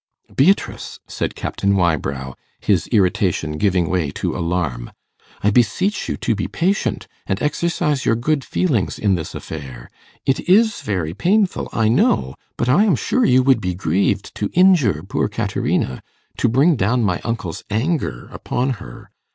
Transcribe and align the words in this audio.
'Beatrice,' 0.35 0.99
said 1.07 1.35
Captain 1.35 1.75
Wybrow, 1.75 2.33
his 2.59 2.87
irritation 2.87 3.59
giving 3.59 3.87
way 3.87 4.09
to 4.09 4.35
alarm, 4.35 4.89
'I 5.43 5.51
beseech 5.51 6.09
you 6.09 6.17
to 6.17 6.33
be 6.33 6.47
patient, 6.47 7.07
and 7.27 7.39
exercise 7.39 8.03
your 8.03 8.15
good 8.15 8.43
feelings 8.43 8.97
in 8.97 9.13
this 9.13 9.35
affair. 9.35 9.91
It 10.25 10.39
is 10.49 10.81
very 10.81 11.13
painful, 11.13 11.69
I 11.71 11.87
know, 11.87 12.33
but 12.57 12.67
I 12.67 12.85
am 12.85 12.95
sure 12.95 13.25
you 13.25 13.43
would 13.43 13.61
be 13.61 13.75
grieved 13.75 14.33
to 14.37 14.49
injure 14.53 15.03
poor 15.03 15.27
Caterina 15.27 16.01
to 16.37 16.49
bring 16.49 16.75
down 16.75 17.03
my 17.03 17.21
uncle's 17.23 17.63
anger 17.69 18.27
upon 18.33 18.71
her. 18.81 19.11